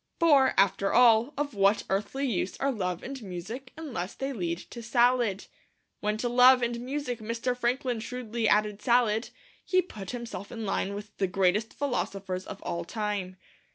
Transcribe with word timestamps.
For, 0.19 0.55
after 0.57 0.91
all, 0.91 1.31
of 1.37 1.53
what 1.53 1.83
earthly 1.87 2.25
use 2.25 2.57
are 2.57 2.71
Love 2.71 3.03
and 3.03 3.21
Music 3.21 3.71
unless 3.77 4.15
they 4.15 4.33
lead 4.33 4.57
to 4.71 4.81
Salad? 4.81 5.45
When 5.99 6.17
to 6.17 6.27
Love 6.27 6.63
and 6.63 6.79
Music 6.79 7.19
Mr. 7.19 7.55
Franklin 7.55 7.99
shrewdly 7.99 8.49
added 8.49 8.81
Salad, 8.81 9.29
he 9.63 9.79
put 9.79 10.09
himself 10.09 10.51
in 10.51 10.65
line 10.65 10.95
with 10.95 11.15
the 11.17 11.27
greatest 11.27 11.71
philosophers 11.75 12.47
of 12.47 12.63
all 12.63 12.83
time. 12.83 13.37